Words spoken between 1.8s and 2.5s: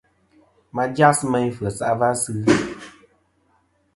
a va sɨ.